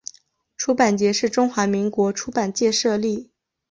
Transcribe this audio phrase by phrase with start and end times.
[0.57, 3.29] 出版节是中华民国出版界设立。